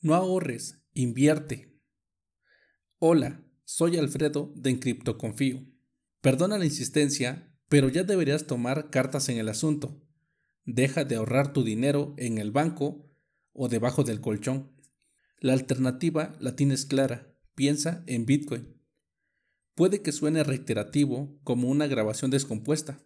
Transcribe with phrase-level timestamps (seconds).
[0.00, 1.76] No ahorres, invierte.
[3.00, 5.66] Hola, soy Alfredo de Encriptoconfío.
[6.20, 10.00] Perdona la insistencia, pero ya deberías tomar cartas en el asunto.
[10.64, 13.10] Deja de ahorrar tu dinero en el banco
[13.52, 14.70] o debajo del colchón.
[15.40, 17.34] La alternativa la tienes clara.
[17.56, 18.80] Piensa en Bitcoin.
[19.74, 23.04] Puede que suene reiterativo como una grabación descompuesta,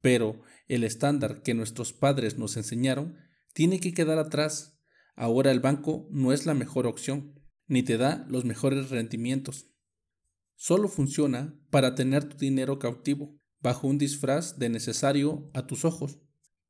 [0.00, 3.18] pero el estándar que nuestros padres nos enseñaron
[3.52, 4.79] tiene que quedar atrás
[5.20, 9.66] Ahora el banco no es la mejor opción, ni te da los mejores rendimientos.
[10.56, 16.20] Solo funciona para tener tu dinero cautivo, bajo un disfraz de necesario a tus ojos.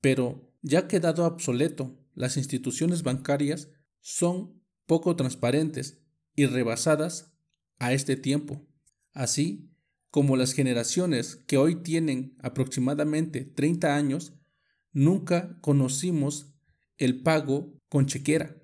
[0.00, 3.68] Pero ya quedado obsoleto, las instituciones bancarias
[4.00, 6.02] son poco transparentes
[6.34, 7.32] y rebasadas
[7.78, 8.66] a este tiempo.
[9.12, 9.70] Así
[10.10, 14.32] como las generaciones que hoy tienen aproximadamente 30 años,
[14.90, 16.52] nunca conocimos
[16.96, 18.56] el pago con chequera.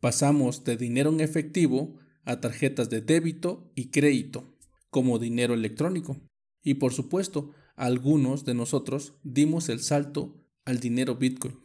[0.00, 4.54] Pasamos de dinero en efectivo a tarjetas de débito y crédito,
[4.90, 6.20] como dinero electrónico.
[6.62, 11.58] Y por supuesto, algunos de nosotros dimos el salto al dinero Bitcoin.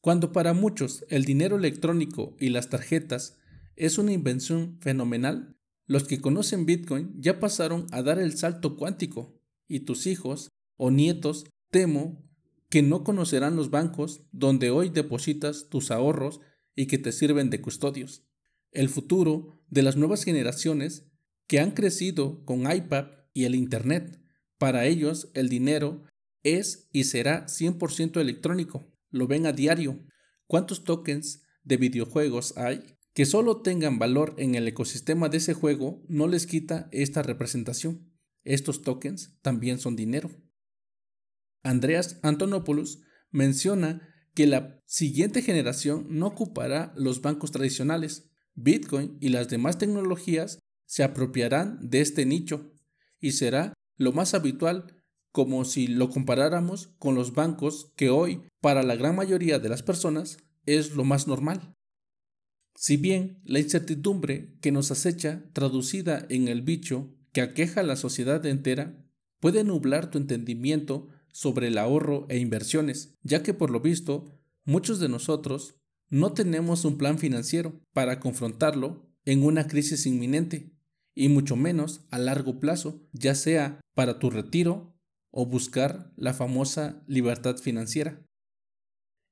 [0.00, 3.38] Cuando para muchos el dinero electrónico y las tarjetas
[3.76, 5.56] es una invención fenomenal,
[5.86, 10.90] los que conocen Bitcoin ya pasaron a dar el salto cuántico y tus hijos o
[10.90, 12.22] nietos temo
[12.72, 16.40] que no conocerán los bancos donde hoy depositas tus ahorros
[16.74, 18.24] y que te sirven de custodios.
[18.70, 21.04] El futuro de las nuevas generaciones
[21.46, 24.18] que han crecido con iPad y el Internet.
[24.56, 26.04] Para ellos el dinero
[26.44, 28.90] es y será 100% electrónico.
[29.10, 30.06] Lo ven a diario.
[30.46, 36.02] ¿Cuántos tokens de videojuegos hay que solo tengan valor en el ecosistema de ese juego
[36.08, 38.10] no les quita esta representación?
[38.44, 40.30] Estos tokens también son dinero.
[41.62, 48.30] Andreas Antonopoulos menciona que la siguiente generación no ocupará los bancos tradicionales.
[48.54, 52.72] Bitcoin y las demás tecnologías se apropiarán de este nicho
[53.18, 58.82] y será lo más habitual como si lo comparáramos con los bancos que hoy para
[58.82, 61.74] la gran mayoría de las personas es lo más normal.
[62.74, 67.96] Si bien la incertidumbre que nos acecha traducida en el bicho que aqueja a la
[67.96, 69.06] sociedad entera
[69.40, 75.00] puede nublar tu entendimiento sobre el ahorro e inversiones, ya que por lo visto muchos
[75.00, 75.74] de nosotros
[76.08, 80.72] no tenemos un plan financiero para confrontarlo en una crisis inminente,
[81.14, 84.94] y mucho menos a largo plazo, ya sea para tu retiro
[85.30, 88.24] o buscar la famosa libertad financiera.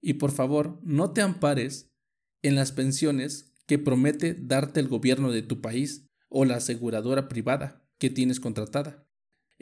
[0.00, 1.90] Y por favor, no te ampares
[2.42, 7.86] en las pensiones que promete darte el gobierno de tu país o la aseguradora privada
[7.98, 9.06] que tienes contratada.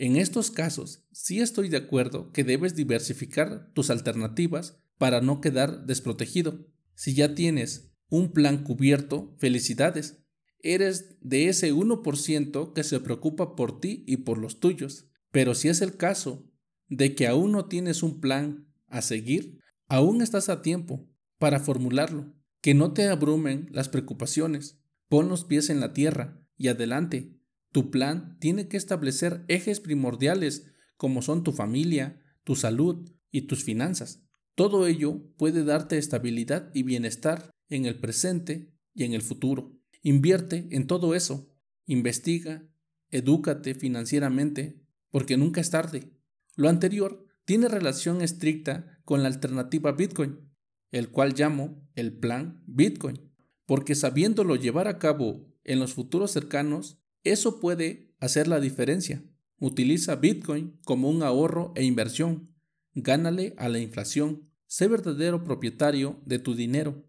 [0.01, 5.87] En estos casos, sí estoy de acuerdo que debes diversificar tus alternativas para no quedar
[5.87, 6.69] desprotegido.
[6.95, 10.23] Si ya tienes un plan cubierto, felicidades.
[10.61, 15.09] Eres de ese 1% que se preocupa por ti y por los tuyos.
[15.33, 16.49] Pero si es el caso
[16.89, 22.37] de que aún no tienes un plan a seguir, aún estás a tiempo para formularlo.
[22.61, 24.79] Que no te abrumen las preocupaciones.
[25.09, 27.38] Pon los pies en la tierra y adelante.
[27.73, 33.65] Tu plan tiene que establecer ejes primordiales como son tu familia, tu salud y tus
[33.65, 34.23] finanzas.
[34.55, 39.79] Todo ello puede darte estabilidad y bienestar en el presente y en el futuro.
[40.03, 41.55] Invierte en todo eso.
[41.87, 42.69] Investiga,
[43.11, 46.13] edúcate financieramente, porque nunca es tarde.
[46.57, 50.51] Lo anterior tiene relación estricta con la alternativa Bitcoin,
[50.91, 53.33] el cual llamo el plan Bitcoin,
[53.65, 57.01] porque sabiéndolo llevar a cabo en los futuros cercanos,
[57.31, 59.25] eso puede hacer la diferencia.
[59.61, 62.55] Utiliza Bitcoin como un ahorro e inversión.
[62.95, 64.51] Gánale a la inflación.
[64.67, 67.07] Sé verdadero propietario de tu dinero,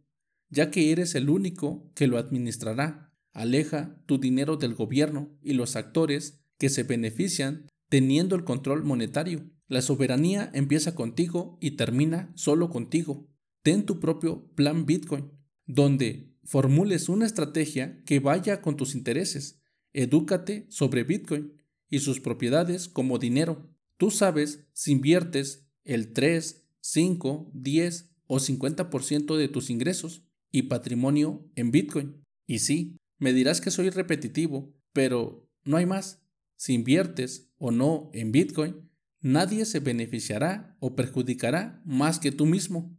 [0.49, 3.13] ya que eres el único que lo administrará.
[3.33, 9.49] Aleja tu dinero del gobierno y los actores que se benefician teniendo el control monetario.
[9.67, 13.27] La soberanía empieza contigo y termina solo contigo.
[13.61, 15.31] Ten tu propio plan Bitcoin,
[15.65, 19.59] donde formules una estrategia que vaya con tus intereses
[19.93, 21.53] Edúcate sobre Bitcoin
[21.89, 23.69] y sus propiedades como dinero.
[23.97, 31.49] Tú sabes si inviertes el 3, 5, 10 o 50% de tus ingresos y patrimonio
[31.55, 32.23] en Bitcoin.
[32.45, 36.23] Y sí, me dirás que soy repetitivo, pero no hay más.
[36.55, 38.89] Si inviertes o no en Bitcoin,
[39.21, 42.97] nadie se beneficiará o perjudicará más que tú mismo.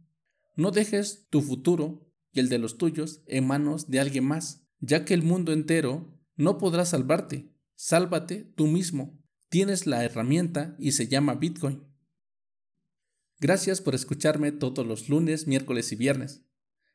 [0.55, 5.05] No dejes tu futuro y el de los tuyos en manos de alguien más, ya
[5.05, 7.53] que el mundo entero no podrás salvarte.
[7.75, 9.19] Sálvate tú mismo.
[9.49, 11.83] Tienes la herramienta y se llama Bitcoin.
[13.39, 16.45] Gracias por escucharme todos los lunes, miércoles y viernes.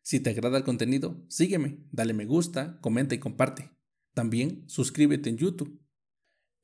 [0.02, 3.72] Si te agrada el contenido, sígueme, dale me gusta, comenta y comparte.
[4.14, 5.82] También suscríbete en YouTube.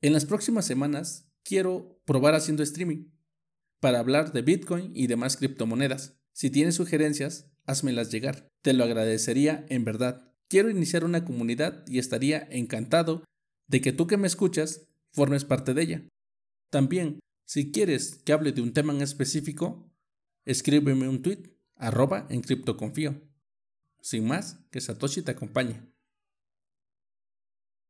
[0.01, 3.11] En las próximas semanas quiero probar haciendo streaming
[3.79, 6.17] para hablar de Bitcoin y demás criptomonedas.
[6.31, 8.49] Si tienes sugerencias, házmelas llegar.
[8.61, 10.32] Te lo agradecería en verdad.
[10.53, 13.23] Quiero iniciar una comunidad y estaría encantado
[13.67, 16.07] de que tú que me escuchas formes parte de ella.
[16.69, 19.91] También, si quieres que hable de un tema en específico,
[20.45, 23.19] escríbeme un tweet, arroba en criptoconfío.
[23.99, 25.91] Sin más, que Satoshi te acompañe.